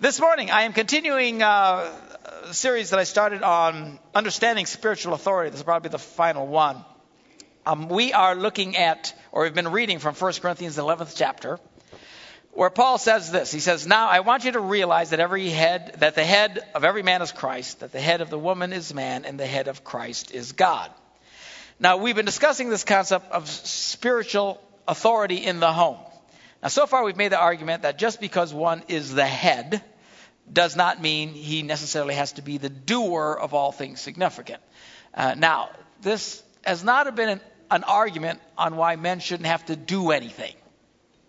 [0.00, 1.92] This morning, I am continuing uh,
[2.44, 5.50] a series that I started on understanding spiritual authority.
[5.50, 6.84] This will probably be the final one.
[7.66, 11.58] Um, we are looking at, or we've been reading from 1 Corinthians 11th chapter,
[12.52, 13.50] where Paul says this.
[13.50, 16.84] He says, "Now I want you to realize that every head, that the head of
[16.84, 19.66] every man is Christ, that the head of the woman is man, and the head
[19.66, 20.92] of Christ is God."
[21.80, 25.98] Now we've been discussing this concept of spiritual authority in the home.
[26.62, 29.82] Now, so far we've made the argument that just because one is the head
[30.52, 34.60] does not mean he necessarily has to be the doer of all things significant.
[35.14, 35.70] Uh, now,
[36.02, 40.54] this has not been an, an argument on why men shouldn't have to do anything.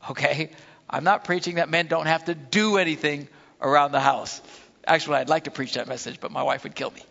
[0.09, 0.51] Okay?
[0.89, 3.27] I'm not preaching that men don't have to do anything
[3.61, 4.41] around the house.
[4.85, 7.03] Actually, I'd like to preach that message, but my wife would kill me.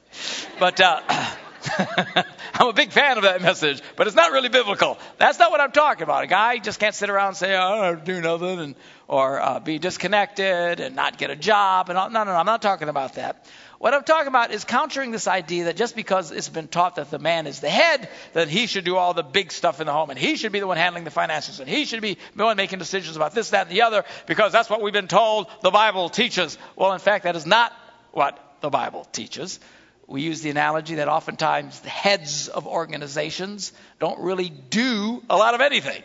[0.58, 1.00] But, uh,
[2.54, 4.98] I'm a big fan of that message, but it's not really biblical.
[5.18, 6.24] That's not what I'm talking about.
[6.24, 8.74] A guy just can't sit around and say, oh, I don't do nothing, and,
[9.06, 11.88] or uh, be disconnected and not get a job.
[11.88, 12.10] And all.
[12.10, 13.46] No, no, no, I'm not talking about that.
[13.78, 17.10] What I'm talking about is countering this idea that just because it's been taught that
[17.12, 19.92] the man is the head, that he should do all the big stuff in the
[19.92, 22.44] home, and he should be the one handling the finances, and he should be the
[22.44, 25.46] one making decisions about this, that, and the other, because that's what we've been told
[25.62, 26.58] the Bible teaches.
[26.74, 27.72] Well, in fact, that is not
[28.10, 29.60] what the Bible teaches.
[30.08, 35.54] We use the analogy that oftentimes the heads of organizations don't really do a lot
[35.54, 36.02] of anything.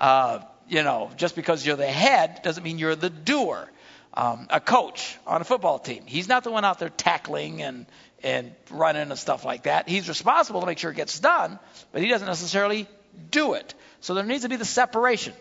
[0.00, 3.68] Uh, you know, just because you're the head doesn't mean you're the doer.
[4.14, 7.86] Um, a coach on a football team, he's not the one out there tackling and
[8.22, 9.88] and running and stuff like that.
[9.88, 11.58] He's responsible to make sure it gets done,
[11.90, 12.86] but he doesn't necessarily
[13.30, 13.74] do it.
[14.00, 15.32] So there needs to be the separation.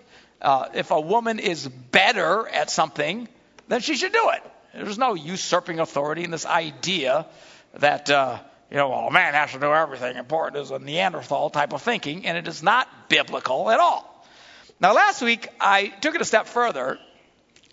[0.42, 3.28] Uh, if a woman is better at something,
[3.68, 4.44] then she should do it.
[4.74, 7.26] There's no usurping authority in this idea
[7.76, 8.40] that, uh,
[8.72, 11.82] you know, well, a man has to do everything important is a Neanderthal type of
[11.82, 14.26] thinking, and it is not biblical at all.
[14.80, 17.00] Now, last week, I took it a step further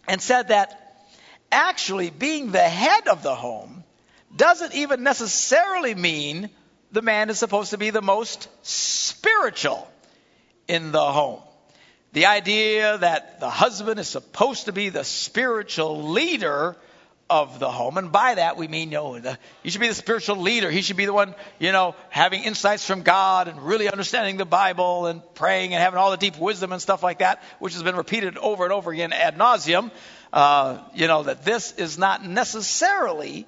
[0.08, 1.04] and said that
[1.52, 3.84] actually being the head of the home
[4.34, 6.50] doesn't even necessarily mean
[6.92, 9.88] the man is supposed to be the most spiritual
[10.68, 11.40] in the home.
[12.12, 16.76] The idea that the husband is supposed to be the spiritual leader
[17.28, 17.98] of the home.
[17.98, 20.70] And by that we mean, you know, the, he should be the spiritual leader.
[20.70, 24.44] He should be the one, you know, having insights from God and really understanding the
[24.44, 27.82] Bible and praying and having all the deep wisdom and stuff like that, which has
[27.82, 29.90] been repeated over and over again ad nauseum.
[30.32, 33.46] Uh, you know, that this is not necessarily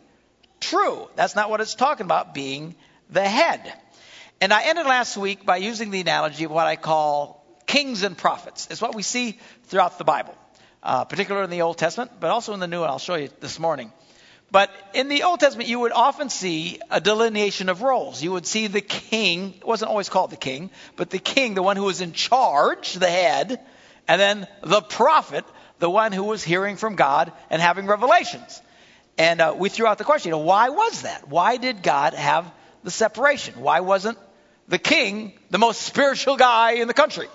[0.61, 1.09] true.
[1.15, 2.75] That's not what it's talking about, being
[3.11, 3.72] the head.
[4.41, 8.17] And I ended last week by using the analogy of what I call kings and
[8.17, 8.69] prophets.
[8.71, 10.34] It's what we see throughout the Bible
[10.83, 13.59] uh, particularly in the Old Testament, but also in the New, I'll show you this
[13.59, 13.93] morning.
[14.50, 18.22] But in the Old Testament, you would often see a delineation of roles.
[18.22, 21.62] You would see the king, it wasn't always called the king, but the king, the
[21.62, 23.61] one who was in charge, the head,
[24.06, 25.44] and then the prophet,
[25.81, 28.62] the one who was hearing from God and having revelations.
[29.19, 31.28] And uh, we threw out the question, you know, why was that?
[31.28, 32.50] Why did God have
[32.84, 33.61] the separation?
[33.61, 34.17] Why wasn't
[34.69, 37.28] the king the most spiritual guy in the country?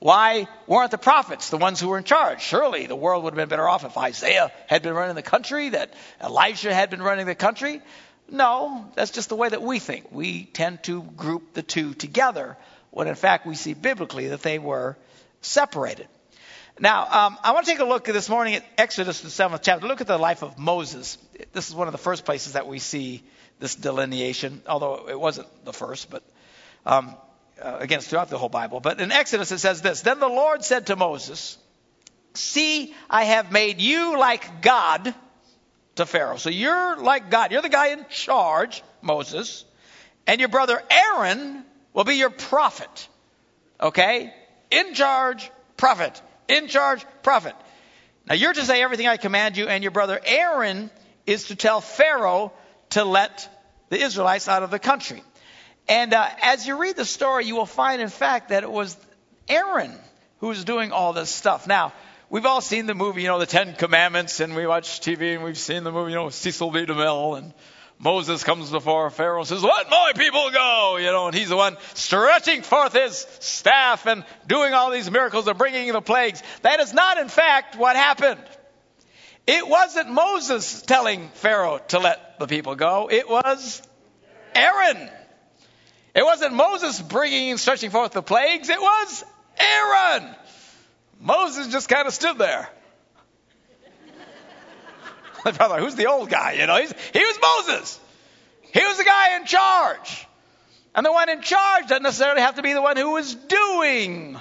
[0.00, 2.40] Why weren't the prophets the ones who were in charge?
[2.40, 5.70] Surely the world would have been better off if Isaiah had been running the country,
[5.70, 5.92] that
[6.22, 7.82] Elijah had been running the country.
[8.30, 10.12] No, that's just the way that we think.
[10.12, 12.56] We tend to group the two together
[12.90, 14.96] when in fact we see biblically that they were
[15.40, 16.06] separated.
[16.80, 19.88] Now, um, I want to take a look this morning at Exodus, the seventh chapter.
[19.88, 21.18] Look at the life of Moses.
[21.52, 23.24] This is one of the first places that we see
[23.58, 26.22] this delineation, although it wasn't the first, but
[26.86, 27.16] um,
[27.60, 30.64] uh, again, throughout the whole Bible, but in Exodus it says this Then the Lord
[30.64, 31.58] said to Moses,
[32.34, 35.14] See, I have made you like God
[35.96, 36.36] to Pharaoh.
[36.36, 37.52] So you're like God.
[37.52, 39.64] You're the guy in charge, Moses,
[40.26, 43.08] and your brother Aaron will be your prophet.
[43.80, 44.32] Okay?
[44.70, 46.20] In charge, prophet.
[46.48, 47.54] In charge, prophet.
[48.28, 50.90] Now you're to say everything I command you, and your brother Aaron
[51.26, 52.52] is to tell Pharaoh
[52.90, 53.48] to let
[53.88, 55.22] the Israelites out of the country.
[55.88, 58.96] And uh, as you read the story, you will find, in fact, that it was
[59.48, 59.94] Aaron
[60.40, 61.66] who was doing all this stuff.
[61.66, 61.92] Now,
[62.30, 65.42] we've all seen the movie, you know, The Ten Commandments, and we watch TV and
[65.42, 66.84] we've seen the movie, you know, Cecil B.
[66.84, 67.54] DeMille, and
[67.98, 71.56] Moses comes before Pharaoh and says, Let my people go, you know, and he's the
[71.56, 76.42] one stretching forth his staff and doing all these miracles and bringing the plagues.
[76.62, 78.40] That is not, in fact, what happened.
[79.46, 83.82] It wasn't Moses telling Pharaoh to let the people go, it was
[84.54, 85.08] Aaron.
[86.18, 89.24] It wasn't Moses bringing and stretching forth the plagues, it was
[89.56, 90.34] Aaron.
[91.20, 92.68] Moses just kind of stood there.
[95.56, 96.54] Brother, who's the old guy?
[96.54, 98.00] You know, He's, he was Moses.
[98.62, 100.26] He was the guy in charge.
[100.92, 104.40] And the one in charge doesn't necessarily have to be the one who was doing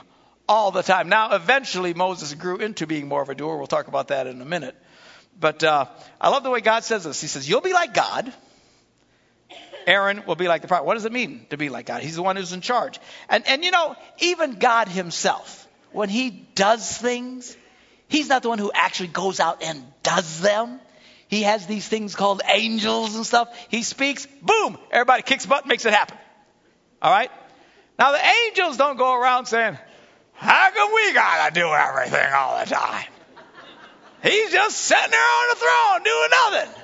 [0.50, 1.10] all the time.
[1.10, 3.56] Now, eventually, Moses grew into being more of a doer.
[3.56, 4.76] We'll talk about that in a minute.
[5.40, 5.86] But uh,
[6.20, 7.22] I love the way God says this.
[7.22, 8.34] He says, You'll be like God.
[9.88, 10.86] Aaron will be like the prophet.
[10.86, 12.04] What does it mean to be like God?
[12.04, 13.00] He's the one who's in charge.
[13.30, 17.56] And, and you know, even God himself, when he does things,
[18.10, 20.82] he's not the one who actually goes out and does them.
[21.30, 23.48] He has these things called angels and stuff.
[23.70, 26.18] He speaks, boom, everybody kicks butt, makes it happen.
[27.02, 27.32] All right?
[27.98, 29.78] Now the angels don't go around saying,
[30.34, 33.06] how come we gotta do everything all the time?
[34.22, 36.84] He's just sitting there on the throne doing nothing.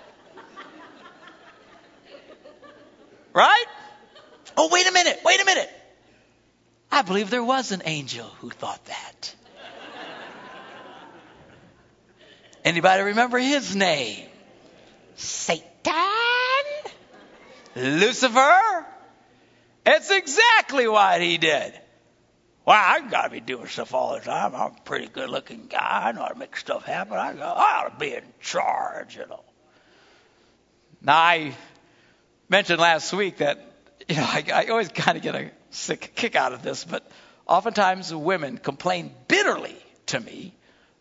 [3.33, 3.65] Right?
[4.55, 5.69] Oh, wait a minute, wait a minute.
[6.91, 9.35] I believe there was an angel who thought that.
[12.63, 14.27] Anybody remember his name?
[15.15, 15.93] Satan?
[17.75, 18.85] Lucifer?
[19.85, 21.73] It's exactly what he did.
[22.65, 24.55] Well, I've gotta be doing stuff all the time.
[24.55, 26.03] I'm a pretty good looking guy.
[26.05, 27.17] I know how to make stuff happen.
[27.17, 29.43] I, go, I ought to be in charge, you know.
[31.01, 31.55] Now, I
[32.49, 33.59] mentioned last week that,
[34.07, 37.09] you know, I, I always kind of get a sick kick out of this, but
[37.47, 39.75] oftentimes women complain bitterly
[40.07, 40.53] to me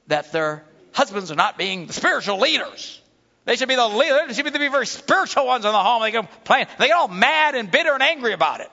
[0.07, 3.01] that their husbands are not being the spiritual leaders.
[3.45, 4.21] They should be the leader.
[4.29, 6.03] They should be the very spiritual ones in the home.
[6.03, 6.67] They complain.
[6.79, 8.71] They get all mad and bitter and angry about it.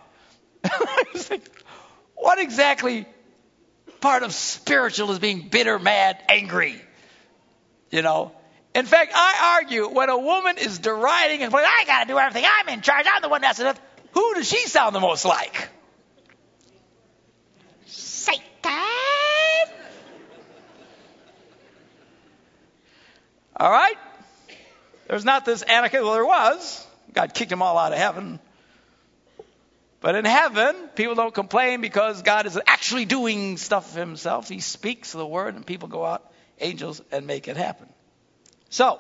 [0.63, 1.51] I was thinking,
[2.15, 3.07] what exactly
[3.99, 6.79] part of spiritual is being bitter, mad, angry?
[7.89, 8.31] You know?
[8.75, 12.47] In fact, I argue when a woman is deriding and I got to do everything,
[12.47, 13.79] I'm in charge, I'm the one that's enough,
[14.11, 15.69] who does she sound the most like?
[17.87, 18.43] Satan!
[23.55, 23.97] All right?
[25.07, 25.97] There's not this anarchy.
[25.97, 26.87] Well, there was.
[27.13, 28.39] God kicked them all out of heaven.
[30.01, 34.47] But in heaven, people don't complain because God is actually doing stuff himself.
[34.47, 37.89] He speaks the word and people go out, angels, and make it happen.
[38.69, 38.99] So,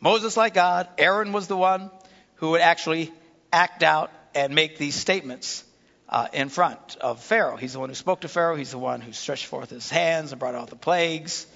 [0.00, 1.90] Moses, like God, Aaron was the one
[2.36, 3.12] who would actually
[3.52, 5.64] act out and make these statements
[6.08, 7.56] uh, in front of Pharaoh.
[7.56, 8.56] He's the one who spoke to Pharaoh.
[8.56, 11.46] He's the one who stretched forth his hands and brought out the plagues,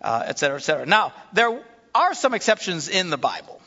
[0.00, 0.86] uh, et cetera, et cetera.
[0.86, 1.62] Now, there
[1.94, 3.60] are some exceptions in the Bible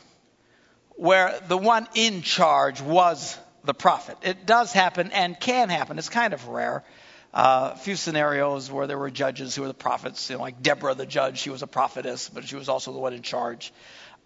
[0.90, 4.16] where the one in charge was the prophet.
[4.22, 5.98] It does happen and can happen.
[5.98, 6.84] It's kind of rare.
[7.34, 10.62] Uh, a few scenarios where there were judges who were the prophets, you know, like
[10.62, 11.38] Deborah the judge.
[11.38, 13.72] She was a prophetess, but she was also the one in charge.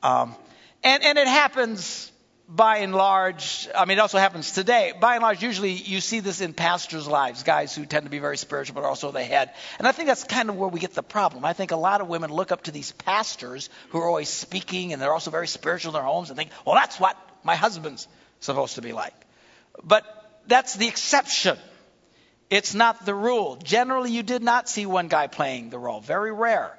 [0.02, 0.36] Um,
[0.84, 2.12] and, and it happens
[2.50, 3.68] by and large.
[3.76, 4.92] I mean, it also happens today.
[4.98, 8.18] By and large, usually you see this in pastors' lives, guys who tend to be
[8.18, 9.50] very spiritual, but also the head.
[9.78, 11.44] And I think that's kind of where we get the problem.
[11.44, 14.92] I think a lot of women look up to these pastors who are always speaking,
[14.92, 18.08] and they're also very spiritual in their homes, and think, well, that's what my husband's
[18.40, 19.14] supposed to be like.
[19.84, 20.04] But
[20.46, 21.56] that's the exception.
[22.50, 23.56] It's not the rule.
[23.62, 26.00] Generally, you did not see one guy playing the role.
[26.00, 26.76] Very rare.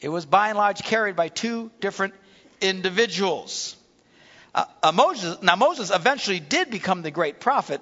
[0.00, 2.14] It was by and large carried by two different
[2.60, 3.74] individuals.
[4.54, 7.80] Uh, uh, Moses, now, Moses eventually did become the great prophet,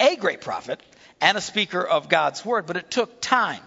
[0.00, 0.80] a great prophet,
[1.20, 3.62] and a speaker of God's word, but it took time.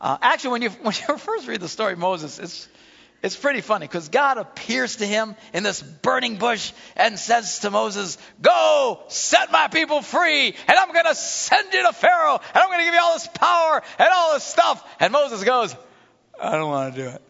[0.00, 2.68] Uh, actually, when you, when you first read the story of Moses, it's,
[3.24, 7.70] it's pretty funny because God appears to him in this burning bush and says to
[7.70, 12.62] Moses, Go, set my people free, and I'm going to send you to Pharaoh, and
[12.62, 14.86] I'm going to give you all this power and all this stuff.
[15.00, 15.74] And Moses goes,
[16.38, 17.22] I don't want to do it.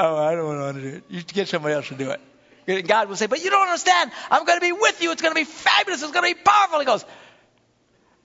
[0.00, 1.04] Oh, I don't want to do it.
[1.08, 2.20] You get somebody else to do it.
[2.66, 4.10] And God will say, But you don't understand.
[4.32, 5.12] I'm going to be with you.
[5.12, 6.02] It's going to be fabulous.
[6.02, 6.80] It's going to be powerful.
[6.80, 7.04] He goes,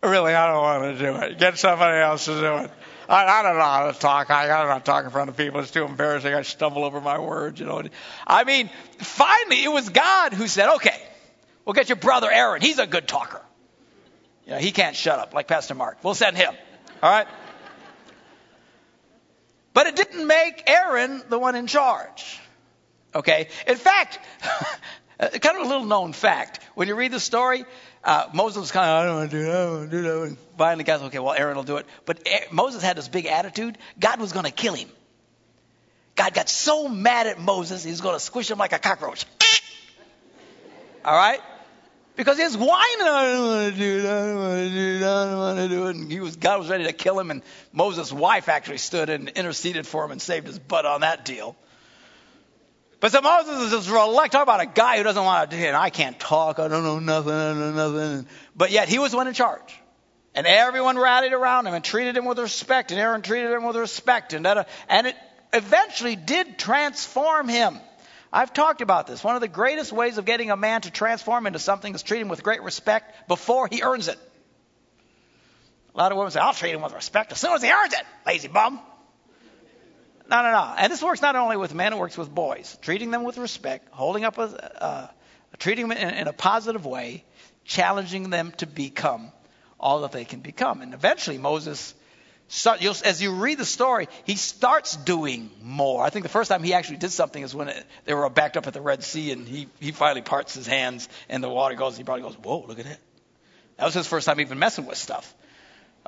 [0.01, 1.37] Really, I don't want to do it.
[1.37, 2.71] Get somebody else to do it.
[3.09, 4.29] I, I don't know how to talk.
[4.29, 5.59] I, I don't know how to talk in front of people.
[5.61, 6.33] It's too embarrassing.
[6.33, 7.81] I stumble over my words, you know.
[8.25, 11.01] I mean, finally, it was God who said, okay,
[11.65, 12.61] we'll get your brother Aaron.
[12.61, 13.41] He's a good talker.
[14.45, 15.97] You know, he can't shut up like Pastor Mark.
[16.03, 16.53] We'll send him.
[17.01, 17.27] All right?
[19.73, 22.39] But it didn't make Aaron the one in charge.
[23.13, 23.49] Okay?
[23.67, 24.19] In fact,
[25.19, 26.59] kind of a little known fact.
[26.75, 27.65] When you read the story,
[28.07, 29.97] uh, Moses was kind of, I don't want to do that, I don't want to
[29.97, 30.21] do that.
[30.23, 31.85] And finally, God's okay, well, Aaron will do it.
[32.05, 33.77] But Moses had this big attitude.
[33.99, 34.87] God was going to kill him.
[36.15, 39.25] God got so mad at Moses, he's going to squish him like a cockroach.
[41.05, 41.41] All right?
[42.15, 42.71] Because he's whining,
[43.01, 45.57] I don't want to do that, I don't want to do that, I don't want
[45.59, 45.95] to do it.
[45.97, 49.27] And he was, God was ready to kill him, and Moses' wife actually stood and
[49.29, 51.57] interceded for him and saved his butt on that deal.
[52.99, 54.31] But so Moses is just reluctant.
[54.31, 55.75] Talk about a guy who doesn't want to it.
[55.75, 56.57] I can't talk.
[56.59, 57.31] I don't know nothing.
[57.31, 58.27] I don't know nothing.
[58.55, 59.79] But yet he was the one in charge.
[60.33, 62.91] And everyone rallied around him and treated him with respect.
[62.91, 64.33] And Aaron treated him with respect.
[64.33, 65.15] And, and it
[65.53, 67.79] eventually did transform him.
[68.33, 69.23] I've talked about this.
[69.23, 72.21] One of the greatest ways of getting a man to transform into something is treat
[72.21, 74.19] him with great respect before he earns it.
[75.93, 77.93] A lot of women say, I'll treat him with respect as soon as he earns
[77.93, 78.79] it, lazy bum.
[80.29, 80.73] No, no, no.
[80.77, 82.77] And this works not only with men, it works with boys.
[82.81, 85.07] Treating them with respect, holding up a, uh,
[85.57, 87.23] treating them in, in a positive way,
[87.63, 89.31] challenging them to become
[89.79, 90.81] all that they can become.
[90.81, 91.93] And eventually Moses
[92.49, 96.01] Start, as you read the story, he starts doing more.
[96.01, 98.55] I think the first time he actually did something is when it, they were backed
[98.55, 101.75] up at the Red Sea, and he, he finally parts his hands, and the water
[101.75, 101.93] goes.
[101.93, 102.99] And he probably goes, "Whoa, look at that.
[103.75, 105.35] That was his first time even messing with stuff.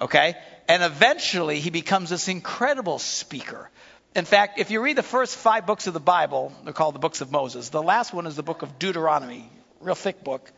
[0.01, 0.35] Okay,
[0.69, 3.69] and eventually he becomes this incredible speaker.
[4.15, 6.99] In fact, if you read the first five books of the Bible, they're called the
[6.99, 7.69] books of Moses.
[7.69, 9.49] The last one is the book of Deuteronomy,
[9.81, 10.51] real thick book.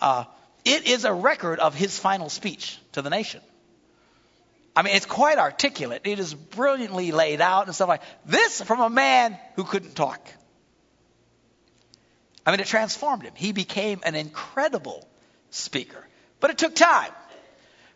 [0.00, 0.24] Uh,
[0.64, 3.40] it is a record of his final speech to the nation.
[4.76, 6.02] I mean, it's quite articulate.
[6.04, 10.20] It is brilliantly laid out and stuff like this from a man who couldn't talk.
[12.46, 13.32] I mean, it transformed him.
[13.34, 15.06] He became an incredible
[15.50, 16.06] speaker.
[16.40, 17.10] But it took time.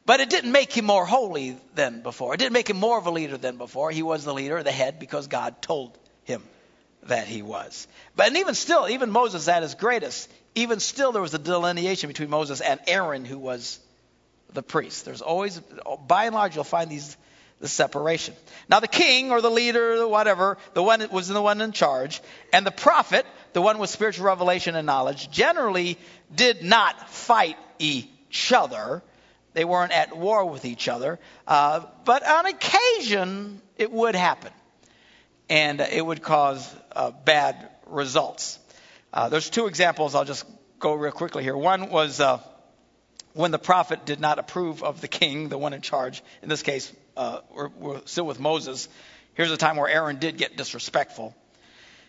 [0.04, 2.34] But it didn't make him more holy than before.
[2.34, 3.90] It didn't make him more of a leader than before.
[3.90, 6.42] He was the leader, the head, because God told him
[7.04, 7.86] that he was.
[8.16, 12.08] But and even still, even Moses at his greatest, even still there was a delineation
[12.08, 13.78] between Moses and Aaron, who was
[14.52, 15.04] the priest.
[15.04, 15.60] There's always,
[16.06, 17.16] by and large, you'll find these
[17.60, 18.34] the separation.
[18.68, 22.20] Now the king or the leader, or whatever, the one was the one in charge,
[22.52, 25.96] and the prophet, the one with spiritual revelation and knowledge, generally
[26.34, 29.00] did not fight each other.
[29.54, 34.52] They weren't at war with each other, uh, but on occasion it would happen,
[35.48, 38.58] and it would cause uh, bad results.
[39.12, 40.14] Uh, there's two examples.
[40.14, 40.46] I'll just
[40.78, 41.56] go real quickly here.
[41.56, 42.40] One was uh,
[43.34, 46.62] when the prophet did not approve of the king, the one in charge, in this
[46.62, 48.88] case, uh, we're, we're still with Moses.
[49.34, 51.34] Here's a time where Aaron did get disrespectful.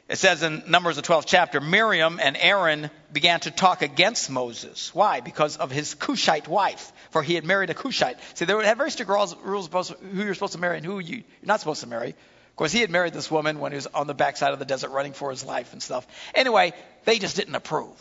[0.09, 4.93] It says in Numbers, the 12th chapter, Miriam and Aaron began to talk against Moses.
[4.93, 5.21] Why?
[5.21, 8.17] Because of his Cushite wife, for he had married a Cushite.
[8.33, 11.17] See, they had very strict rules, about who you're supposed to marry and who you,
[11.17, 12.09] you're not supposed to marry.
[12.09, 14.65] Of course, he had married this woman when he was on the backside of the
[14.65, 16.05] desert running for his life and stuff.
[16.35, 16.73] Anyway,
[17.05, 17.99] they just didn't approve.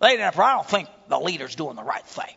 [0.00, 0.46] They didn't approve.
[0.46, 2.34] I don't think the leader's doing the right thing.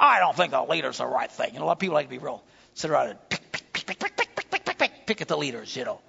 [0.00, 1.52] I don't think the leader's the right thing.
[1.52, 3.72] You know, a lot of people like to be real, sit around and pick, pick,
[3.72, 6.00] pick, pick, pick, pick, pick, pick, pick, pick at the leaders, you know.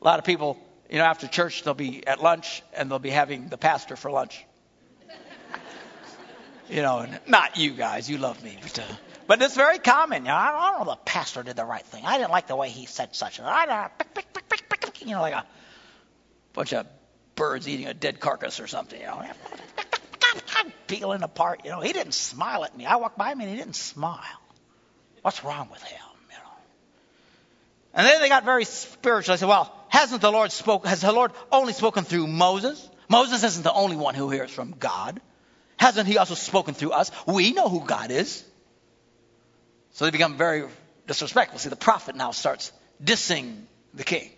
[0.00, 0.56] A lot of people,
[0.90, 4.10] you know, after church, they'll be at lunch and they'll be having the pastor for
[4.10, 4.44] lunch.
[6.68, 8.82] you know, and not you guys, you love me, but, uh,
[9.26, 10.22] but it's very common.
[10.22, 12.04] You know, I don't know the pastor did the right thing.
[12.04, 13.40] I didn't like the way he said such.
[13.40, 15.44] I don't, you know, like a
[16.52, 16.86] bunch of
[17.34, 19.00] birds eating a dead carcass or something.
[19.00, 19.22] You know
[20.88, 21.60] peeling apart.
[21.64, 22.84] You know, he didn't smile at me.
[22.84, 24.22] I walked by him and he didn't smile.
[25.22, 26.00] What's wrong with him?
[26.30, 26.52] You know.
[27.94, 29.34] And then they got very spiritual.
[29.34, 30.86] I said, well, hasn't the Lord spoke?
[30.86, 32.88] Has the Lord only spoken through Moses?
[33.08, 35.20] Moses isn't the only one who hears from God.
[35.78, 37.10] Hasn't he also spoken through us?
[37.26, 38.44] We know who God is.
[39.92, 40.64] So they become very
[41.06, 41.58] disrespectful.
[41.58, 43.62] See, the prophet now starts dissing
[43.94, 44.30] the king.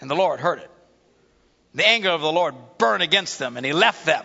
[0.00, 0.70] And the Lord heard it.
[1.74, 4.24] The anger of the Lord burned against them, and he left them.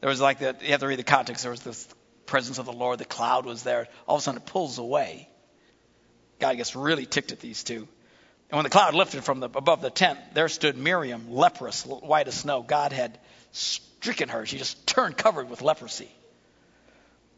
[0.00, 1.42] There was like that, you have to read the context.
[1.42, 1.86] There was this
[2.26, 3.88] presence of the Lord, the cloud was there.
[4.06, 5.28] All of a sudden it pulls away.
[6.38, 7.86] God gets really ticked at these two.
[8.52, 12.28] And when the cloud lifted from the, above the tent, there stood Miriam, leprous, white
[12.28, 12.60] as snow.
[12.60, 13.18] God had
[13.52, 14.44] stricken her.
[14.44, 16.10] She just turned covered with leprosy.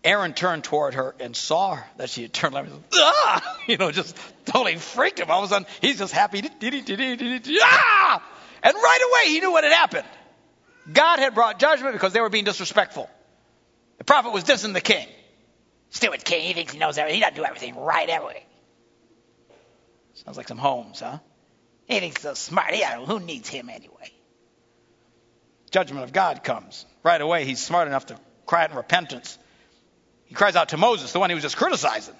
[0.03, 2.75] Aaron turned toward her and saw that she had turned leprous.
[2.93, 3.61] Ah!
[3.69, 5.31] You know, just totally freaked him.
[5.31, 6.43] All of a sudden, he's just happy.
[7.63, 8.23] Ah!
[8.63, 10.07] And right away, he knew what had happened.
[10.93, 13.09] God had brought judgment because they were being disrespectful.
[13.99, 15.07] The prophet was dissing the king.
[15.91, 17.19] Stupid king, he thinks he knows everything.
[17.19, 18.45] He doesn't do everything right anyway.
[20.15, 21.19] Sounds like some homes, huh?
[21.87, 22.77] He thinks so smart.
[22.77, 24.13] Yeah, who needs him anyway?
[25.71, 26.87] Judgment of God comes.
[27.03, 29.39] Right away, he's smart enough to cry out in repentance.
[30.27, 32.15] He cries out to Moses, the one he was just criticizing.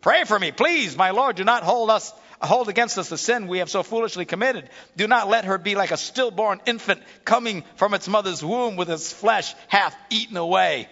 [0.00, 1.36] Pray for me, please, my Lord.
[1.36, 4.68] Do not hold us hold against us the sin we have so foolishly committed.
[4.96, 8.90] Do not let her be like a stillborn infant coming from its mother's womb with
[8.90, 10.88] its flesh half eaten away.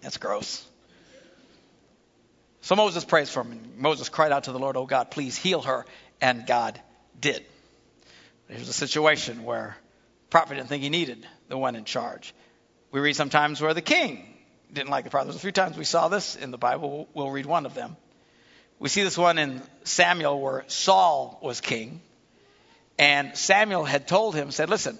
[0.00, 0.66] That's gross.
[2.62, 3.74] So Moses prays for him.
[3.78, 5.86] Moses cried out to the Lord, Oh God, please heal her.
[6.20, 6.80] And God
[7.18, 7.44] did.
[8.48, 9.76] There's a situation where
[10.22, 12.34] the prophet didn't think he needed the one in charge.
[12.90, 14.26] We read sometimes where the king
[14.72, 15.26] didn't like the prophet.
[15.26, 17.08] There's a few times we saw this in the Bible.
[17.14, 17.96] We'll read one of them.
[18.78, 22.00] We see this one in Samuel where Saul was king.
[22.98, 24.98] And Samuel had told him, said, listen,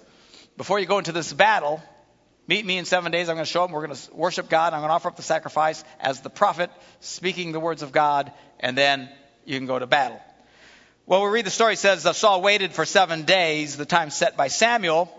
[0.57, 1.83] before you go into this battle,
[2.50, 3.28] meet me in seven days.
[3.28, 3.71] I'm going to show them.
[3.71, 4.75] We're going to worship God.
[4.75, 8.33] I'm going to offer up the sacrifice as the prophet, speaking the words of God,
[8.59, 9.09] and then
[9.45, 10.21] you can go to battle.
[11.07, 11.75] Well, we read the story.
[11.75, 15.16] It says Saul waited for seven days, the time set by Samuel,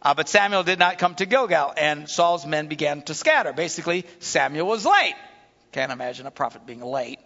[0.00, 3.52] uh, but Samuel did not come to Gilgal, and Saul's men began to scatter.
[3.52, 5.14] Basically, Samuel was late.
[5.72, 7.18] Can't imagine a prophet being late.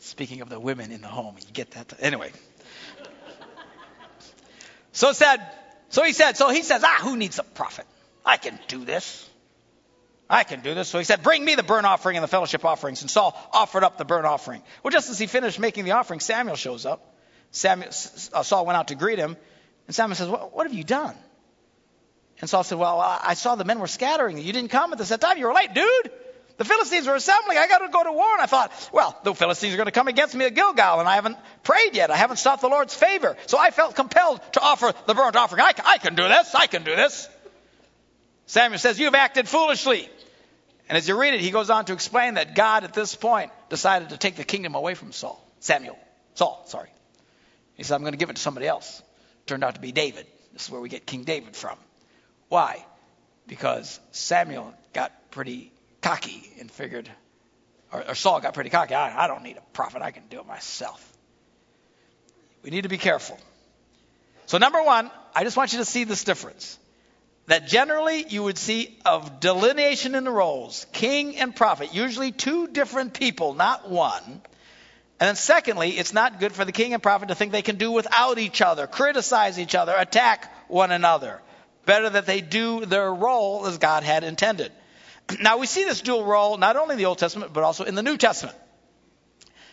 [0.00, 1.94] Speaking of the women in the home, you get that?
[1.98, 2.30] Anyway.
[4.94, 5.38] So said,
[5.90, 7.84] so he said, so he says, ah, who needs a prophet?
[8.24, 9.28] I can do this.
[10.30, 10.88] I can do this.
[10.88, 13.02] So he said, Bring me the burnt offering and the fellowship offerings.
[13.02, 14.62] And Saul offered up the burnt offering.
[14.82, 17.14] Well, just as he finished making the offering, Samuel shows up.
[17.50, 17.90] Samuel,
[18.32, 19.36] uh, Saul went out to greet him.
[19.86, 21.14] And Samuel says, what, what have you done?
[22.40, 24.38] And Saul said, Well, I saw the men were scattering.
[24.38, 25.38] You didn't come at the set time.
[25.38, 26.10] You were late, dude.
[26.56, 27.58] The Philistines were assembling.
[27.58, 28.32] I got to go to war.
[28.32, 31.08] And I thought, well, the Philistines are going to come against me at Gilgal, and
[31.08, 32.10] I haven't prayed yet.
[32.10, 33.36] I haven't sought the Lord's favor.
[33.46, 35.62] So I felt compelled to offer the burnt offering.
[35.62, 36.54] I, I can do this.
[36.54, 37.28] I can do this.
[38.46, 40.08] Samuel says, You've acted foolishly.
[40.88, 43.50] And as you read it, he goes on to explain that God at this point
[43.70, 45.42] decided to take the kingdom away from Saul.
[45.60, 45.98] Samuel.
[46.34, 46.90] Saul, sorry.
[47.76, 49.02] He said, I'm going to give it to somebody else.
[49.46, 50.26] Turned out to be David.
[50.52, 51.78] This is where we get King David from.
[52.48, 52.84] Why?
[53.46, 55.72] Because Samuel got pretty
[56.04, 57.08] cocky and figured,
[57.90, 58.94] or, or Saul got pretty cocky.
[58.94, 60.02] I, I don't need a prophet.
[60.02, 61.00] I can do it myself.
[62.62, 63.38] We need to be careful.
[64.44, 66.78] So, number one, I just want you to see this difference.
[67.46, 72.68] That generally you would see of delineation in the roles, king and prophet, usually two
[72.68, 74.22] different people, not one.
[75.20, 77.76] And then secondly, it's not good for the king and prophet to think they can
[77.76, 81.40] do without each other, criticize each other, attack one another.
[81.86, 84.72] Better that they do their role as God had intended.
[85.40, 87.94] Now, we see this dual role not only in the Old Testament, but also in
[87.94, 88.56] the New Testament.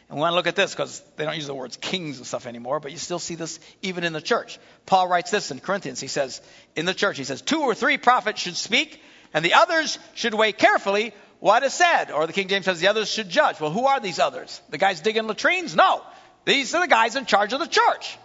[0.08, 2.28] And we want to look at this because they don't use the words kings and
[2.28, 4.60] stuff anymore, but you still see this even in the church.
[4.86, 6.02] Paul writes this in Corinthians.
[6.02, 6.42] He says,
[6.76, 9.02] in the church, he says, two or three prophets should speak,
[9.34, 12.12] and the others should weigh carefully what is said.
[12.12, 13.60] Or the King James says the others should judge.
[13.60, 14.62] Well, who are these others?
[14.70, 15.76] The guys digging latrines?
[15.76, 16.02] No.
[16.44, 18.18] These are the guys in charge of the church.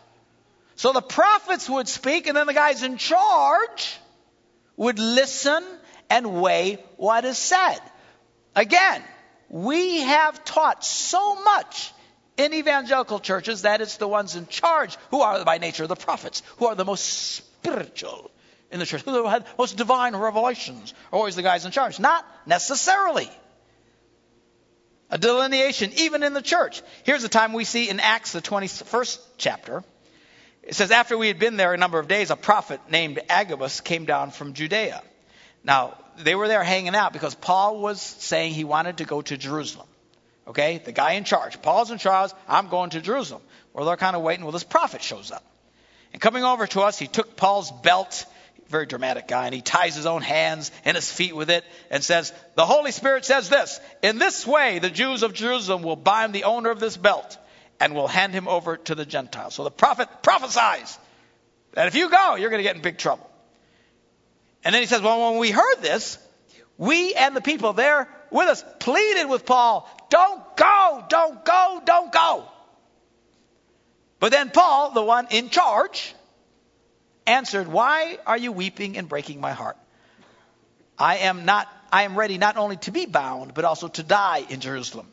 [0.75, 3.97] So the prophets would speak, and then the guys in charge
[4.77, 5.65] would listen
[6.11, 7.79] and weigh what is said.
[8.55, 9.03] Again,
[9.49, 11.93] we have taught so much
[12.37, 16.43] in evangelical churches that it's the ones in charge who are by nature the prophets,
[16.59, 18.31] who are the most spiritual
[18.71, 21.99] in the church, who have most divine revelations, are always the guys in charge.
[22.01, 23.31] Not necessarily.
[25.09, 26.83] A delineation, even in the church.
[27.05, 29.85] Here's the time we see in Acts, the 21st chapter.
[30.63, 33.81] It says, After we had been there a number of days, a prophet named Agabus
[33.81, 35.01] came down from Judea.
[35.67, 39.37] Now, they were there hanging out because Paul was saying he wanted to go to
[39.37, 39.89] Jerusalem.
[40.47, 40.79] Okay?
[40.79, 41.61] The guy in charge.
[41.61, 42.31] Paul's in charge.
[42.49, 43.43] I'm going to Jerusalem.
[43.75, 44.45] Well, they're kind of waiting.
[44.45, 45.45] Well, this prophet shows up.
[46.13, 48.25] And coming over to us, he took Paul's belt,
[48.69, 52.03] very dramatic guy, and he ties his own hands and his feet with it and
[52.03, 56.33] says, The Holy Spirit says this In this way, the Jews of Jerusalem will bind
[56.33, 57.37] the owner of this belt
[57.81, 59.55] and will hand him over to the Gentiles.
[59.55, 60.97] So the prophet prophesies
[61.73, 63.29] that if you go, you're going to get in big trouble.
[64.67, 66.19] And then he says, Well, when we heard this,
[66.77, 72.11] we and the people there with us pleaded with Paul, Don't go, don't go, don't
[72.11, 72.49] go.
[74.19, 76.13] But then Paul, the one in charge,
[77.29, 79.77] answered, Why are you weeping and breaking my heart?
[80.99, 84.45] I am not I am ready not only to be bound, but also to die
[84.51, 85.07] in Jerusalem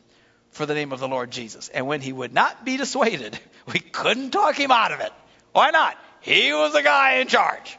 [0.50, 1.68] for the name of the Lord Jesus.
[1.68, 3.38] And when he would not be dissuaded,
[3.72, 5.12] we couldn't talk him out of it.
[5.52, 5.96] Why not?
[6.22, 7.78] He was the guy in charge.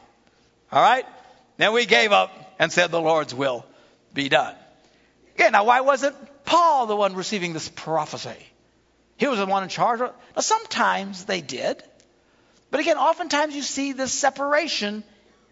[0.71, 1.05] All right?
[1.57, 3.65] Then we gave up and said, The Lord's will
[4.13, 4.55] be done.
[5.35, 6.15] Again, now why wasn't
[6.45, 8.35] Paul the one receiving this prophecy?
[9.17, 9.99] He was the one in charge.
[9.99, 11.81] Now, sometimes they did.
[12.71, 15.03] But again, oftentimes you see this separation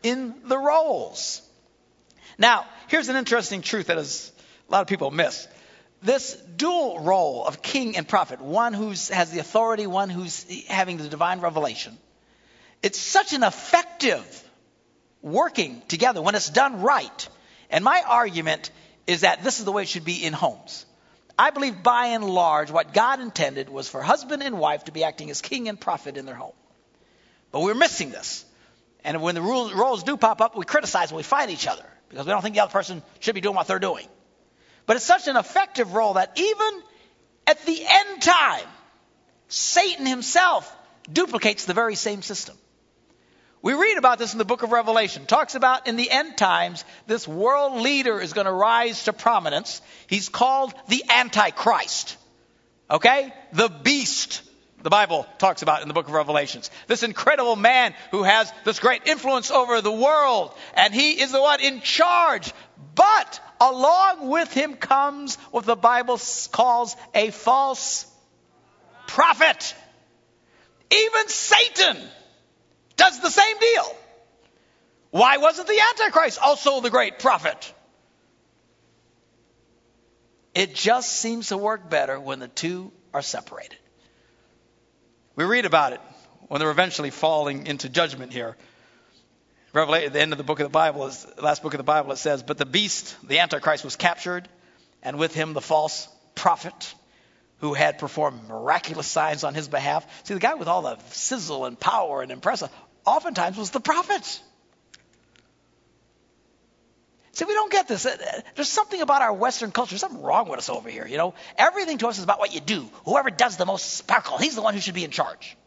[0.01, 1.41] in the roles.
[2.37, 4.31] Now, here's an interesting truth that is,
[4.67, 5.47] a lot of people miss.
[6.01, 10.97] This dual role of king and prophet, one who has the authority, one who's having
[10.97, 11.97] the divine revelation,
[12.81, 14.43] it's such an effective
[15.23, 17.29] working together when it's done right.
[17.71, 18.69] And my argument
[19.07, 20.85] is that this is the way it should be in homes.
[21.39, 25.03] I believe by and large what God intended was for husband and wife to be
[25.03, 26.53] acting as king and prophet in their home.
[27.51, 28.45] But we're missing this.
[29.03, 31.85] And when the rules, roles do pop up, we criticize and we fight each other
[32.09, 34.07] because we don't think the other person should be doing what they're doing.
[34.85, 36.81] But it's such an effective role that even
[37.47, 38.67] at the end time,
[39.47, 40.73] Satan himself
[41.11, 42.57] duplicates the very same system.
[43.63, 45.25] We read about this in the book of Revelation.
[45.25, 49.81] Talks about in the end times, this world leader is going to rise to prominence.
[50.07, 52.17] He's called the Antichrist.
[52.91, 53.33] Okay?
[53.53, 54.41] The beast.
[54.81, 56.71] The Bible talks about in the book of Revelations.
[56.87, 60.53] This incredible man who has this great influence over the world.
[60.73, 62.51] And he is the one in charge.
[62.95, 66.19] But along with him comes what the Bible
[66.51, 68.05] calls a false
[69.07, 69.73] prophet.
[70.91, 71.97] Even Satan
[73.03, 73.95] does the same deal.
[75.11, 77.73] Why wasn't the Antichrist oh, also the great prophet?
[80.55, 83.77] It just seems to work better when the two are separated.
[85.35, 86.01] We read about it
[86.47, 88.55] when they're eventually falling into judgment here.
[89.73, 91.79] Revelation, at the end of the book of the Bible, is, the last book of
[91.79, 94.47] the Bible, it says, But the beast, the Antichrist, was captured,
[95.01, 96.93] and with him the false prophet
[97.57, 100.05] who had performed miraculous signs on his behalf.
[100.25, 102.69] See, the guy with all the sizzle and power and impressive
[103.05, 104.41] oftentimes was the prophets.
[107.33, 108.05] See, we don't get this.
[108.05, 108.15] Uh,
[108.55, 109.97] there's something about our Western culture.
[109.97, 111.07] Something wrong with us over here.
[111.07, 112.87] You know, everything to us is about what you do.
[113.05, 115.57] Whoever does the most sparkle, he's the one who should be in charge.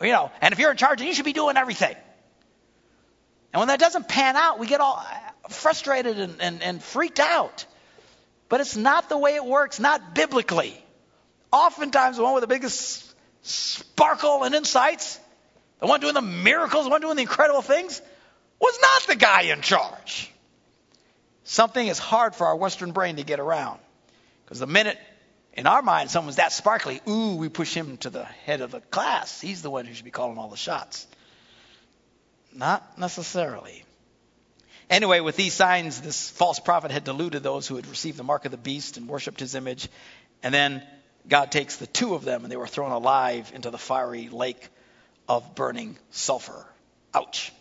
[0.00, 1.94] You know, and if you're in charge, then you should be doing everything.
[3.52, 7.20] And when that doesn't pan out, we get all uh, frustrated and, and, and freaked
[7.20, 7.66] out.
[8.48, 10.76] But it's not the way it works, not biblically.
[11.52, 15.20] Oftentimes, the one with the biggest sparkle and insights,
[15.82, 18.00] the one doing the miracles, the one doing the incredible things,
[18.60, 20.30] was not the guy in charge.
[21.42, 23.80] Something is hard for our Western brain to get around.
[24.44, 24.96] Because the minute
[25.54, 28.80] in our mind someone's that sparkly, ooh, we push him to the head of the
[28.80, 29.40] class.
[29.40, 31.04] He's the one who should be calling all the shots.
[32.54, 33.84] Not necessarily.
[34.88, 38.44] Anyway, with these signs, this false prophet had deluded those who had received the mark
[38.44, 39.88] of the beast and worshipped his image.
[40.44, 40.80] And then
[41.26, 44.68] God takes the two of them and they were thrown alive into the fiery lake
[45.32, 46.66] of burning sulfur.
[47.14, 47.52] Ouch.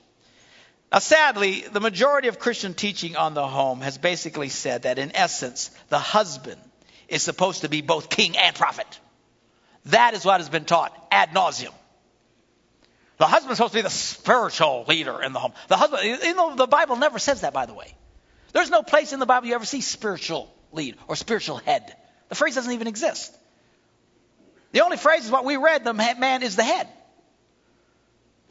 [0.92, 5.16] Now, sadly, the majority of Christian teaching on the home has basically said that, in
[5.16, 6.60] essence, the husband
[7.08, 9.00] is supposed to be both king and prophet.
[9.86, 11.74] That is what has been taught ad nauseum.
[13.20, 15.54] The husband is supposed to be the spiritual leader in the home.
[15.70, 17.96] The husband, you know, the Bible never says that, by the way.
[18.52, 21.96] There's no place in the Bible you ever see spiritual lead or spiritual head.
[22.28, 23.34] The phrase doesn't even exist.
[24.74, 26.88] The only phrase is what we read the man is the head.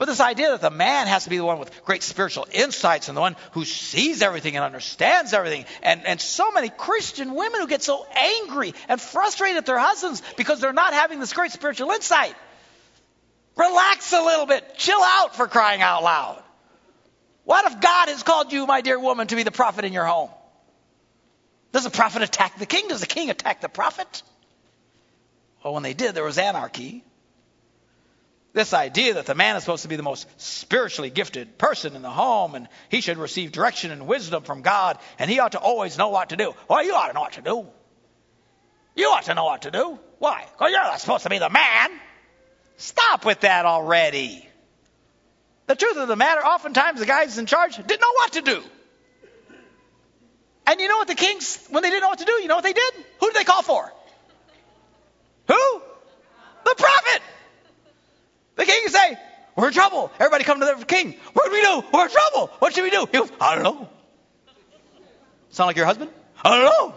[0.00, 3.08] But this idea that the man has to be the one with great spiritual insights
[3.08, 7.60] and the one who sees everything and understands everything, and, and so many Christian women
[7.60, 11.50] who get so angry and frustrated at their husbands because they're not having this great
[11.52, 12.34] spiritual insight.
[13.56, 14.74] Relax a little bit.
[14.78, 16.42] Chill out for crying out loud.
[17.44, 20.06] What if God has called you, my dear woman, to be the prophet in your
[20.06, 20.30] home?
[21.72, 22.88] Does the prophet attack the king?
[22.88, 24.22] Does the king attack the prophet?
[25.62, 27.04] Well, when they did, there was anarchy.
[28.52, 32.02] This idea that the man is supposed to be the most spiritually gifted person in
[32.02, 35.60] the home and he should receive direction and wisdom from God and he ought to
[35.60, 36.52] always know what to do.
[36.68, 37.66] Well, you ought to know what to do.
[38.96, 39.98] You ought to know what to do.
[40.18, 40.44] Why?
[40.50, 41.90] Because you're not supposed to be the man.
[42.76, 44.48] Stop with that already.
[45.66, 48.62] The truth of the matter, oftentimes the guys in charge didn't know what to do.
[50.66, 52.56] And you know what the kings, when they didn't know what to do, you know
[52.56, 52.94] what they did?
[53.20, 53.92] Who did they call for?
[55.46, 55.82] Who?
[56.64, 57.22] The prophet.
[58.80, 59.18] King say,
[59.56, 60.10] We're in trouble.
[60.18, 61.14] Everybody come to the king.
[61.32, 61.84] What do we do?
[61.92, 62.46] We're in trouble.
[62.58, 63.06] What should we do?
[63.10, 63.88] He goes, I don't know.
[65.50, 66.10] Sound like your husband?
[66.44, 66.94] I don't know.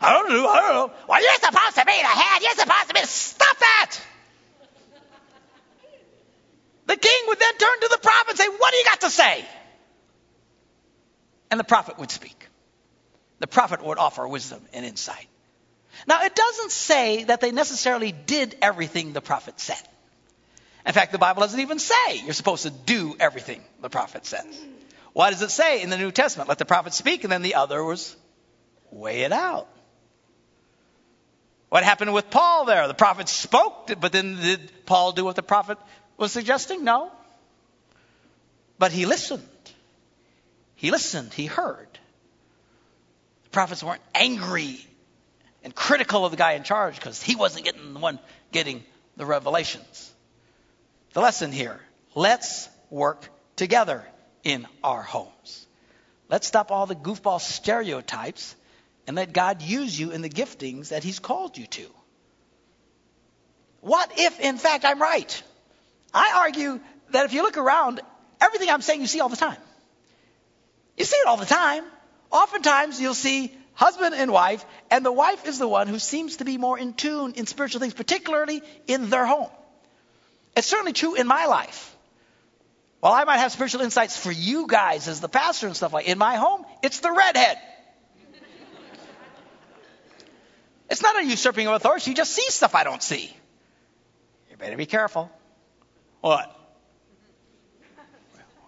[0.00, 0.48] I don't know.
[0.48, 0.94] I don't know.
[1.08, 2.42] Well, you're supposed to be the head.
[2.42, 3.00] You're supposed to be.
[3.02, 4.00] Stop that.
[6.86, 9.10] The king would then turn to the prophet and say, What do you got to
[9.10, 9.44] say?
[11.50, 12.48] And the prophet would speak.
[13.38, 15.28] The prophet would offer wisdom and insight.
[16.06, 19.82] Now, it doesn't say that they necessarily did everything the prophet said.
[20.86, 24.60] In fact, the Bible doesn't even say you're supposed to do everything the prophet says.
[25.12, 27.54] Why does it say in the New Testament, let the prophet speak, and then the
[27.54, 28.16] other was
[28.90, 29.68] weigh it out?
[31.68, 32.86] What happened with Paul there?
[32.88, 35.78] The prophet spoke, but then did Paul do what the prophet
[36.16, 36.84] was suggesting?
[36.84, 37.10] No.
[38.78, 39.42] But he listened.
[40.74, 41.32] He listened.
[41.32, 41.88] He heard.
[43.44, 44.84] The prophets weren't angry
[45.64, 48.18] and critical of the guy in charge because he wasn't getting the one
[48.50, 48.82] getting
[49.16, 50.12] the revelations.
[51.12, 51.80] The lesson here
[52.14, 54.04] let's work together
[54.44, 55.66] in our homes.
[56.28, 58.54] Let's stop all the goofball stereotypes
[59.06, 61.86] and let God use you in the giftings that He's called you to.
[63.80, 65.42] What if, in fact, I'm right?
[66.14, 68.00] I argue that if you look around,
[68.40, 69.56] everything I'm saying you see all the time.
[70.96, 71.84] You see it all the time.
[72.30, 76.44] Oftentimes, you'll see husband and wife, and the wife is the one who seems to
[76.44, 79.50] be more in tune in spiritual things, particularly in their home.
[80.56, 81.96] It's certainly true in my life.
[83.00, 86.06] While I might have spiritual insights for you guys as the pastor and stuff like
[86.06, 87.58] in my home, it's the redhead.
[90.88, 92.10] it's not a usurping of authority.
[92.10, 93.34] You just see stuff I don't see.
[94.50, 95.30] You better be careful.
[96.20, 96.56] What?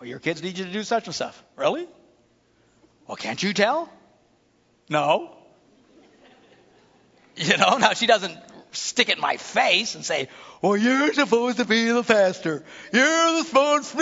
[0.01, 1.41] Well, your kids need you to do such and stuff.
[1.55, 1.87] Really?
[3.07, 3.89] Well, can't you tell?
[4.89, 5.31] No.
[7.37, 8.39] You know, now she doesn't
[8.71, 10.29] stick it in my face and say,
[10.63, 12.63] well, you're supposed to be the pastor.
[12.93, 13.97] You're the supposed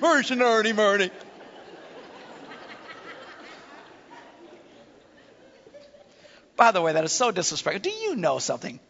[0.00, 1.10] missionary, Marty.
[6.56, 7.80] By the way, that is so disrespectful.
[7.80, 8.80] Do you know something?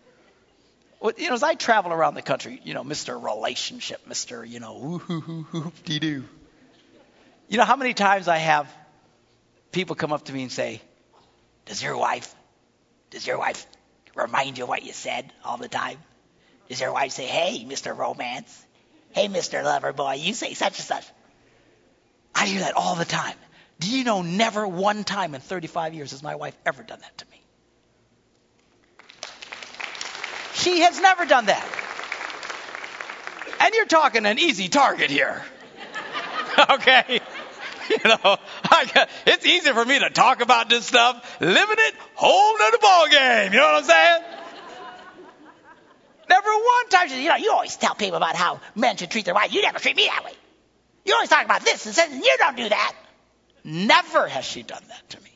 [1.01, 3.23] Well, you know, as I travel around the country, you know, Mr.
[3.23, 4.49] Relationship, Mr.
[4.49, 6.25] You know, woo hoo hoo hoo dee doo.
[7.49, 8.73] You know how many times I have
[9.72, 10.81] people come up to me and say,
[11.66, 12.35] "Does your wife,
[13.11, 13.66] does your wife
[14.14, 15.98] remind you of what you said all the time?
[16.68, 17.96] Does your wife say, "Hey, Mr.
[17.96, 18.66] Romance,
[19.12, 19.62] hey, Mr.
[19.64, 21.04] Lover Boy, you say such and such"?
[22.35, 23.37] I hear that all the time.
[23.81, 27.18] Do you know never one time in 35 years has my wife ever done that
[27.18, 27.40] to me?
[30.54, 31.66] She has never done that.
[33.61, 35.42] And you're talking an easy target here.
[36.70, 37.20] okay?
[38.05, 38.37] You know,
[38.94, 41.40] got, it's easy for me to talk about this stuff.
[41.40, 43.53] Living it, holding the ball game.
[43.53, 44.22] You know what I'm saying?
[46.29, 47.09] Never one time.
[47.09, 49.55] You know, you always tell people about how men should treat their wives.
[49.55, 50.33] You never treat me that way.
[51.05, 52.94] You always talk about this and says, you don't do that.
[53.64, 55.33] Never has she done that to me.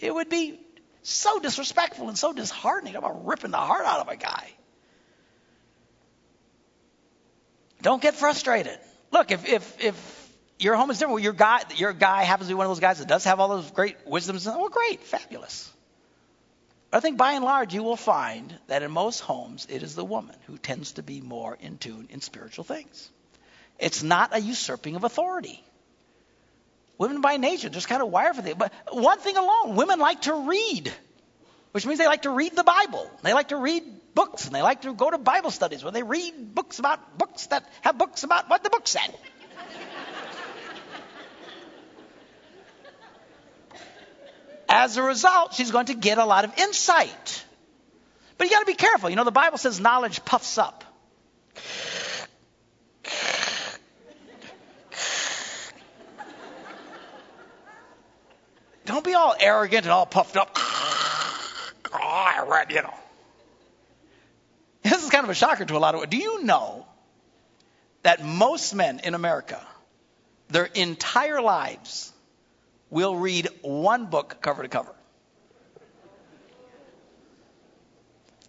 [0.00, 0.58] It would be
[1.02, 4.50] so disrespectful and so disheartening I'm about ripping the heart out of a guy.
[7.82, 8.78] Don't get frustrated.
[9.10, 10.27] Look, if if if
[10.58, 12.98] your home is different, your guy your guy happens to be one of those guys
[12.98, 14.46] that does have all those great wisdoms.
[14.46, 15.72] Well, great, fabulous.
[16.90, 19.94] But I think by and large, you will find that in most homes, it is
[19.94, 23.10] the woman who tends to be more in tune in spiritual things.
[23.78, 25.62] It's not a usurping of authority.
[26.96, 28.58] Women by nature just kind of wired for that.
[28.58, 30.92] But one thing alone, women like to read,
[31.70, 33.08] which means they like to read the Bible.
[33.22, 36.02] They like to read books, and they like to go to Bible studies where they
[36.02, 39.14] read books about books that have books about what the book said.
[44.68, 47.44] As a result, she's going to get a lot of insight.
[48.36, 49.10] But you got to be careful.
[49.10, 50.84] You know, the Bible says knowledge puffs up.
[58.84, 60.50] Don't be all arrogant and all puffed up.
[60.56, 62.94] oh, I read, you know.
[64.82, 66.08] This is kind of a shocker to a lot of.
[66.08, 66.86] Do you know
[68.02, 69.60] that most men in America,
[70.48, 72.12] their entire lives,
[72.90, 74.94] will read one book cover to cover?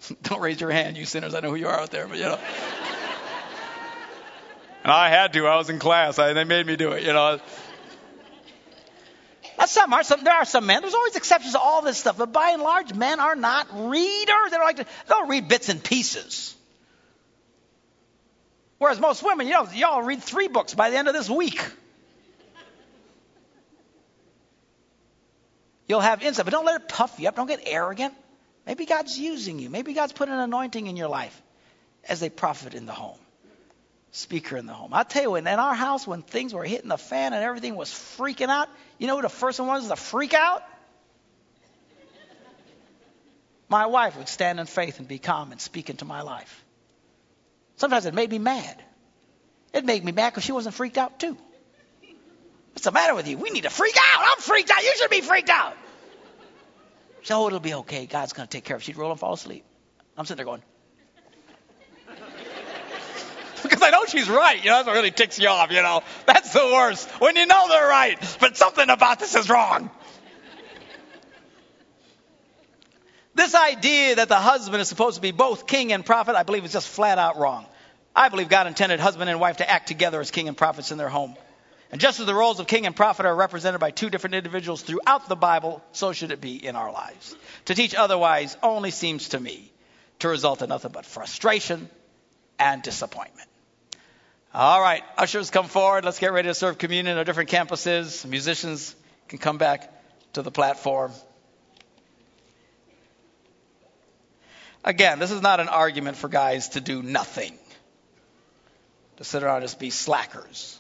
[0.23, 1.35] Don't raise your hand, you sinners.
[1.35, 2.39] I know who you are out there, but you know.
[4.83, 5.47] and I had to.
[5.47, 6.19] I was in class.
[6.19, 7.03] I, they made me do it.
[7.03, 7.39] You know.
[9.65, 10.03] Some are.
[10.03, 10.81] Some, there are some men.
[10.81, 12.17] There's always exceptions to all this stuff.
[12.17, 14.51] But by and large, men are not readers.
[14.51, 14.85] They don't like to.
[15.07, 16.55] They'll read bits and pieces.
[18.77, 21.61] Whereas most women, you know, y'all read three books by the end of this week.
[25.89, 27.35] You'll have insight, but don't let it puff you up.
[27.35, 28.13] Don't get arrogant.
[28.65, 29.69] Maybe God's using you.
[29.69, 31.41] Maybe God's put an anointing in your life
[32.07, 33.17] as a prophet in the home
[34.11, 34.93] speaker in the home.
[34.93, 37.89] I'll tell you, in our house, when things were hitting the fan and everything was
[37.89, 40.63] freaking out, you know who the first one was to freak out?
[43.67, 46.65] My wife would stand in faith and be calm and speak into my life.
[47.75, 48.81] Sometimes it made me mad.
[49.73, 51.37] It made me mad because she wasn't freaked out too.
[52.73, 53.37] What's the matter with you?
[53.37, 54.23] We need to freak out.
[54.25, 54.83] I'm freaked out.
[54.83, 55.75] You should be freaked out.
[57.23, 58.05] So oh, it'll be okay.
[58.05, 58.85] God's going to take care of it.
[58.85, 59.63] She'd roll and fall asleep.
[60.17, 60.63] I'm sitting there going,
[63.63, 64.57] because I know she's right.
[64.57, 66.01] You know, that's what really ticks you off, you know.
[66.25, 67.09] That's the worst.
[67.21, 69.89] When you know they're right, but something about this is wrong.
[73.35, 76.65] This idea that the husband is supposed to be both king and prophet, I believe
[76.65, 77.65] is just flat out wrong.
[78.15, 80.97] I believe God intended husband and wife to act together as king and prophets in
[80.97, 81.35] their home.
[81.91, 84.83] And just as the roles of king and prophet are represented by two different individuals
[84.83, 87.35] throughout the Bible, so should it be in our lives.
[87.65, 89.71] To teach otherwise only seems to me
[90.19, 91.89] to result in nothing but frustration
[92.59, 93.49] and disappointment.
[94.53, 96.05] All right, ushers come forward.
[96.05, 98.25] Let's get ready to serve communion at different campuses.
[98.25, 98.95] Musicians
[99.27, 99.91] can come back
[100.33, 101.11] to the platform.
[104.83, 107.53] Again, this is not an argument for guys to do nothing,
[109.17, 110.79] to sit around and just be slackers.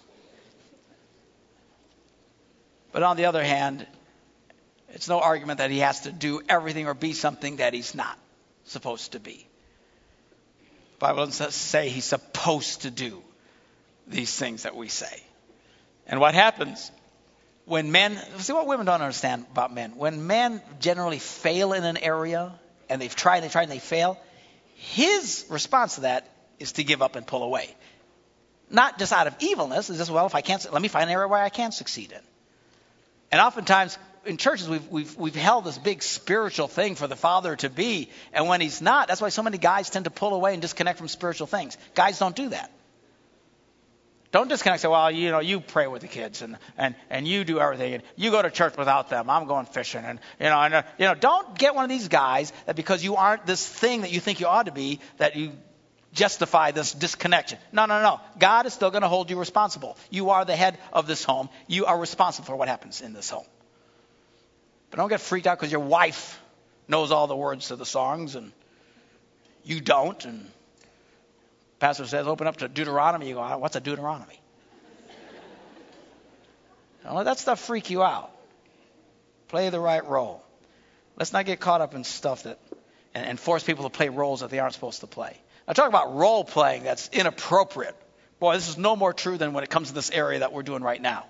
[2.91, 3.85] But on the other hand,
[4.89, 8.17] it's no argument that he has to do everything or be something that he's not
[8.65, 9.47] supposed to be.
[10.95, 13.21] The Bible doesn't say he's supposed to do
[14.07, 15.23] these things that we say.
[16.07, 16.91] And what happens
[17.65, 19.95] when men, see what women don't understand about men.
[19.95, 22.51] When men generally fail in an area
[22.89, 24.19] and they've tried, they try, and they fail,
[24.73, 27.75] his response to that is to give up and pull away.
[28.71, 31.13] Not just out of evilness, it's just, well, if I can't, let me find an
[31.13, 32.21] area where I can succeed in.
[33.31, 37.55] And oftentimes in churches, we've, we've, we've held this big spiritual thing for the father
[37.57, 38.09] to be.
[38.33, 40.97] And when he's not, that's why so many guys tend to pull away and disconnect
[40.97, 41.77] from spiritual things.
[41.95, 42.71] Guys don't do that.
[44.31, 44.83] Don't disconnect.
[44.83, 47.95] Say, well, you know, you pray with the kids and, and, and you do everything
[47.95, 49.29] and you go to church without them.
[49.29, 52.09] I'm going fishing and you know, and, uh, you know, don't get one of these
[52.09, 55.35] guys that because you aren't this thing that you think you ought to be that
[55.35, 55.53] you
[56.13, 57.59] justify this disconnection.
[57.71, 58.19] No, no, no.
[58.37, 59.97] God is still going to hold you responsible.
[60.09, 61.49] You are the head of this home.
[61.67, 63.45] You are responsible for what happens in this home.
[64.89, 66.39] But don't get freaked out because your wife
[66.87, 68.51] knows all the words to the songs and
[69.63, 70.49] you don't and
[71.79, 73.29] Pastor says, open up to Deuteronomy.
[73.29, 74.39] You go, uh, what's a Deuteronomy?
[77.03, 78.31] Don't let that stuff freak you out.
[79.47, 80.43] Play the right role.
[81.17, 82.59] Let's not get caught up in stuff that
[83.13, 85.37] and, and force people to play roles that they aren't supposed to play.
[85.69, 87.95] I talk about role playing that's inappropriate.
[88.39, 90.63] Boy, this is no more true than when it comes to this area that we're
[90.63, 91.27] doing right now.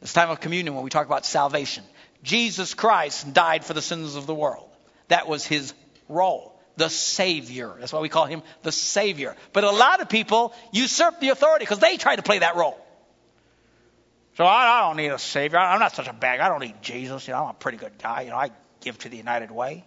[0.00, 1.82] This time of communion when we talk about salvation.
[2.22, 4.68] Jesus Christ died for the sins of the world.
[5.08, 5.74] That was his
[6.08, 7.74] role the Savior.
[7.78, 9.36] That's why we call him the Savior.
[9.52, 12.78] But a lot of people usurp the authority because they try to play that role.
[14.38, 15.58] So I, I, don't need a Savior.
[15.58, 16.46] I'm not such a bad guy.
[16.46, 17.28] I don't need Jesus.
[17.28, 18.22] You know, I'm a pretty good guy.
[18.22, 18.50] You know, I
[18.80, 19.84] give to the United Way.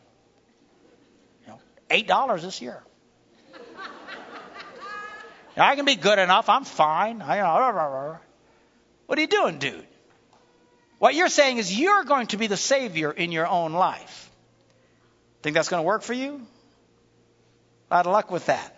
[1.43, 2.83] You know, eight dollars this year.
[5.57, 6.49] I can be good enough.
[6.49, 7.21] I'm fine.
[7.21, 8.17] I,
[9.05, 9.85] what are you doing, dude?
[10.99, 14.29] What you're saying is you're going to be the Savior in your own life.
[15.41, 16.41] Think that's going to work for you?
[17.91, 18.75] A lot of luck with that.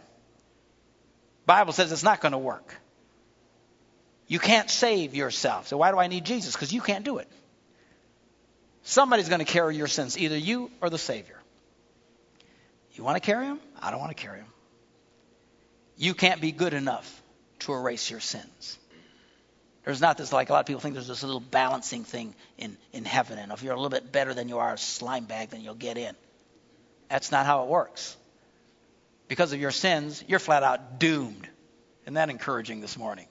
[1.45, 2.75] Bible says it's not going to work.
[4.27, 5.67] You can't save yourself.
[5.67, 6.53] So why do I need Jesus?
[6.53, 7.27] Because you can't do it.
[8.83, 11.39] Somebody's going to carry your sins, either you or the Savior.
[12.95, 13.59] You want to carry them?
[13.81, 14.47] I don't want to carry them.
[15.97, 17.21] You can't be good enough
[17.59, 18.77] to erase your sins.
[19.83, 22.77] There's not this, like a lot of people think there's this little balancing thing in,
[22.91, 25.49] in heaven, and if you're a little bit better than you are a slime bag,
[25.49, 26.13] then you'll get in.
[27.09, 28.17] That's not how it works
[29.27, 31.47] because of your sins, you're flat out doomed.
[32.03, 33.27] Isn't that encouraging this morning?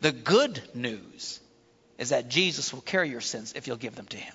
[0.00, 1.40] The good news
[1.98, 4.34] is that Jesus will carry your sins if you'll give them to him.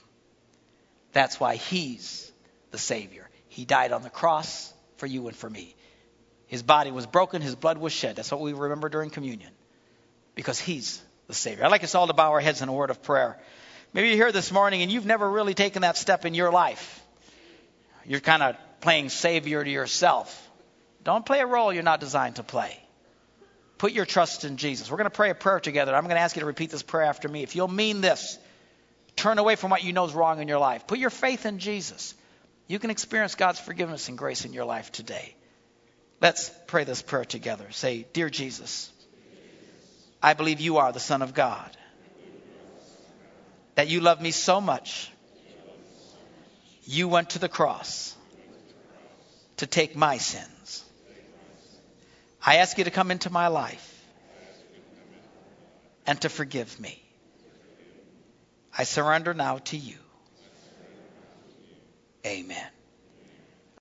[1.13, 2.32] That's why he's
[2.72, 3.28] the Savior.
[3.50, 5.76] He died on the cross for you and for me.
[6.52, 8.18] His body was broken, his blood was shed.
[8.18, 9.50] That's what we remember during communion
[10.36, 11.64] because he's the Savior.
[11.64, 13.40] I'd like us all to bow our heads in a word of prayer.
[13.94, 17.02] Maybe you're here this morning and you've never really taken that step in your life.
[18.06, 20.50] You're kind of playing Savior to yourself.
[21.06, 22.78] Don't play a role you're not designed to play.
[23.78, 24.92] Put your trust in Jesus.
[24.92, 25.96] We're going to pray a prayer together.
[25.96, 27.44] I'm going to ask you to repeat this prayer after me.
[27.44, 28.38] If you'll mean this,
[29.16, 30.86] turn away from what you know is wrong in your life.
[30.86, 32.14] Put your faith in Jesus.
[32.68, 35.34] You can experience God's forgiveness and grace in your life today.
[36.21, 37.65] Let's pray this prayer together.
[37.71, 38.91] Say, Dear Jesus,
[40.21, 41.75] I believe you are the Son of God,
[43.73, 45.10] that you love me so much,
[46.84, 48.15] you went to the cross
[49.57, 50.86] to take my sins.
[52.45, 53.88] I ask you to come into my life
[56.05, 57.01] and to forgive me.
[58.77, 59.97] I surrender now to you.
[62.25, 62.67] Amen.